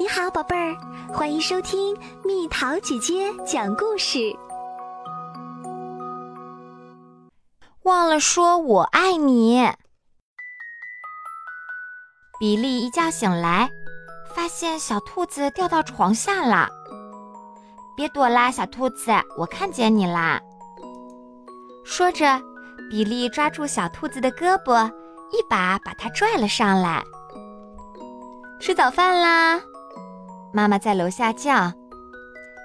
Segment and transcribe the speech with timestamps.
[0.00, 0.76] 你好，宝贝儿，
[1.12, 4.32] 欢迎收听蜜桃姐姐讲故事。
[7.82, 9.60] 忘了说我爱你。
[12.38, 13.68] 比利一觉醒来，
[14.36, 16.68] 发现小兔子掉到床下了。
[17.96, 20.40] 别躲啦，小兔子，我看见你啦。
[21.84, 22.40] 说着，
[22.88, 24.88] 比利抓住小兔子的胳膊，
[25.32, 27.02] 一把把它拽了上来。
[28.60, 29.60] 吃早饭啦！
[30.52, 31.72] 妈妈在楼下叫：“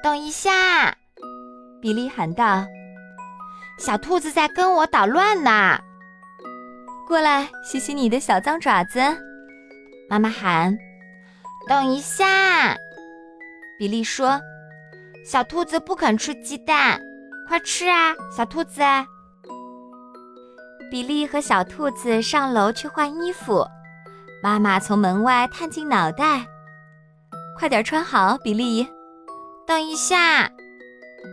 [0.01, 0.95] 等一下！”
[1.81, 2.65] 比利喊道
[3.77, 5.77] ：“小兔子在跟我捣乱呢，
[7.07, 8.99] 过来洗洗你的小脏爪子。”
[10.09, 10.75] 妈妈喊
[11.67, 12.75] ：“等一下！”
[13.77, 14.39] 比利说
[15.25, 17.01] ：“小兔子不肯吃鸡蛋，
[17.47, 18.81] 快吃啊，小兔子！”
[20.89, 23.65] 比利和小兔子上楼去换衣服，
[24.41, 26.45] 妈妈从门外探进脑袋。
[27.55, 28.87] 快点穿好，比利。
[29.65, 30.49] 等一下，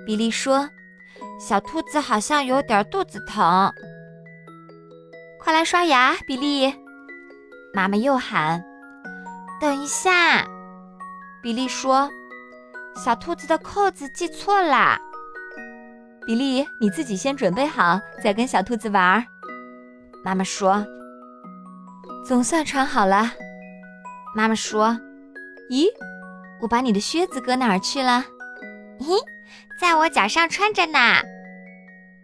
[0.06, 0.68] 比利说
[1.40, 3.72] ：“小兔子好像有点肚子疼。”
[5.40, 6.72] 快来刷牙，比利。
[7.72, 8.62] 妈妈又喊
[9.60, 10.46] ：“等一下。”
[11.42, 12.08] 比利说
[12.94, 14.98] ：“小兔子的扣子系错了。”
[16.27, 19.24] 比利，你自己先准备好，再跟小兔子玩。
[20.22, 20.86] 妈妈说
[22.24, 23.32] ：“总算穿好了。”
[24.36, 24.96] 妈妈说
[25.72, 25.86] ：“咦？”
[26.61, 28.25] 我把你的靴子搁哪儿去了？
[29.00, 29.19] 咦，
[29.80, 30.98] 在我脚上穿着呢。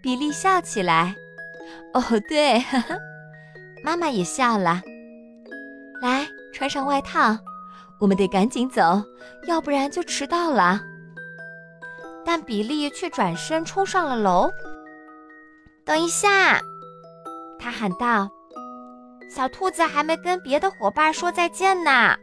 [0.02, 1.14] 比利笑起来。
[1.94, 2.98] 哦，对，呵呵，
[3.82, 4.82] 妈妈也笑了。
[6.02, 7.36] 来，穿上外套，
[7.98, 9.02] 我们得赶紧走，
[9.48, 10.80] 要不然就迟到了。
[12.24, 14.50] 但比利却转身冲上了楼。
[15.84, 16.60] 等一下，
[17.58, 18.28] 他喊道
[19.34, 22.14] ：“小兔子还没跟别的伙伴说再见呢。”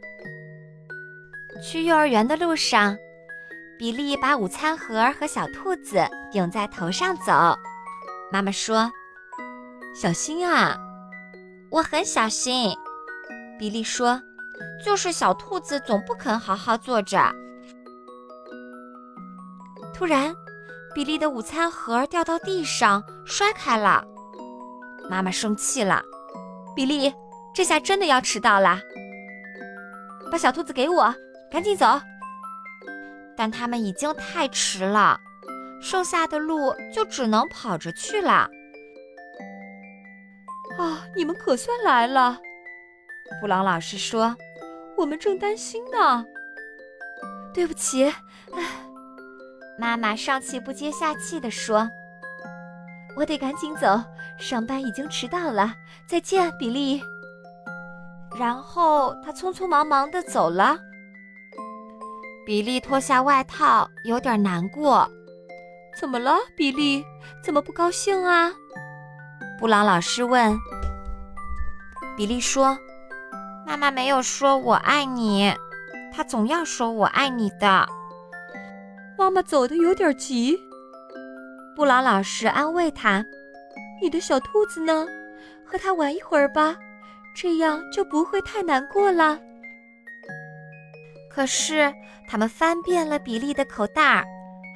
[1.61, 2.97] 去幼儿园的路上，
[3.77, 7.57] 比利把午餐盒和小兔子顶在头上走。
[8.31, 8.91] 妈妈说
[9.93, 10.77] ：“小心啊！”
[11.69, 12.75] 我很小心。
[13.59, 14.21] 比利说
[14.83, 17.31] ：“就是小兔子总不肯好好坐着。”
[19.93, 20.35] 突然，
[20.93, 24.03] 比利的午餐盒掉到地上，摔开了。
[25.09, 26.03] 妈妈生气了
[26.75, 27.13] ：“比利，
[27.53, 28.79] 这下真的要迟到了！
[30.31, 31.13] 把小兔子给我。”
[31.53, 31.85] 赶紧走！
[33.37, 35.21] 但他们已经太迟了，
[35.79, 38.49] 剩下的路就只能跑着去了。
[40.79, 42.39] 啊，你们可算来了！
[43.39, 44.35] 布朗老师说
[44.97, 46.25] ：“我们正担心呢。”
[47.53, 48.05] 对不起，
[48.51, 48.63] 唉，
[49.77, 51.87] 妈妈上气不接下气地说
[53.15, 54.03] ：“我得赶紧走，
[54.39, 55.75] 上班已经迟到了。
[56.07, 56.99] 再见，比利。”
[58.39, 60.75] 然后他匆匆忙忙地走了。
[62.45, 65.09] 比利脱下外套，有点难过。
[65.97, 67.03] 怎么了，比利？
[67.41, 68.51] 怎么不高兴啊？
[69.59, 70.57] 布朗老师问。
[72.17, 72.77] 比利说
[73.65, 75.53] ：“妈妈没有说我爱你，
[76.11, 77.87] 她总要说我爱你的。”
[79.17, 80.59] 妈妈走的有点急。
[81.75, 83.25] 布朗老师安慰他
[84.01, 85.07] ：“你的小兔子呢？
[85.65, 86.75] 和它玩一会儿吧，
[87.33, 89.39] 这样就不会太难过了。”
[91.33, 91.91] 可是，
[92.27, 94.23] 他们翻遍了比利的口袋，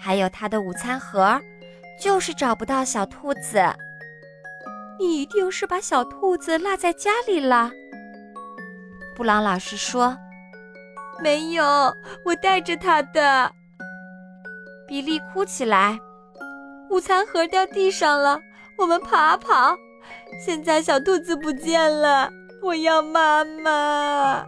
[0.02, 1.40] 还有他的午餐盒，
[2.02, 3.62] 就是找不到小兔子。
[5.00, 7.72] 你一定是把小兔子落在家里了，
[9.16, 10.18] 布朗老师说。
[11.20, 11.64] 没有，
[12.26, 13.52] 我带着它的。
[14.88, 16.00] 比利哭起来。
[16.90, 18.40] 午餐盒掉地上了，
[18.78, 19.76] 我们跑跑。
[20.44, 22.32] 现在小兔子不见了，
[22.64, 24.46] 我要妈妈。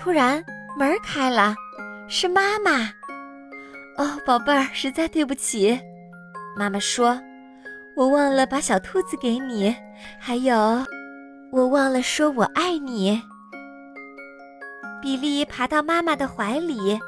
[0.00, 0.42] 突然，
[0.78, 1.54] 门开了，
[2.08, 2.90] 是妈妈。
[3.98, 5.78] 哦，宝贝儿，实在对不起，
[6.56, 7.20] 妈妈说
[7.94, 9.76] ：“我忘了把小兔子给你，
[10.18, 10.56] 还有，
[11.52, 13.20] 我忘了说我爱你。”
[15.02, 16.98] 比利爬到妈妈的怀里，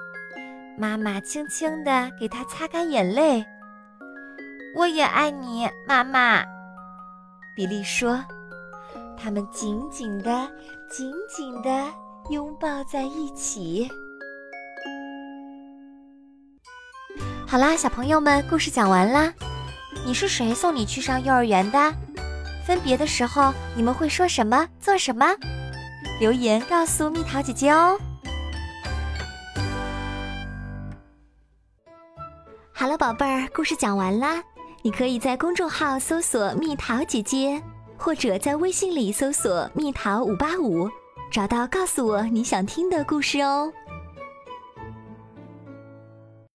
[0.76, 3.42] 妈妈轻轻地给他擦干眼泪。
[4.76, 6.44] “我也爱你，妈妈。”
[7.56, 8.22] 比利说。
[9.16, 10.50] 他们紧紧的，
[10.90, 11.70] 紧紧的。
[12.30, 13.88] 拥抱在一起。
[17.46, 19.32] 好啦，小朋友们，故事讲完啦。
[20.06, 21.92] 你是谁送你去上幼儿园的？
[22.64, 24.68] 分别的时候，你们会说什么？
[24.80, 25.26] 做什么？
[26.20, 27.98] 留言告诉蜜桃姐姐哦。
[32.72, 34.42] 好了，宝贝儿，故事讲完啦。
[34.82, 37.62] 你可以在公众号搜索“蜜桃姐姐”，
[37.98, 40.88] 或者在微信里搜索“蜜桃五八五”。
[41.32, 43.72] 找到告诉我你想听的故事哦。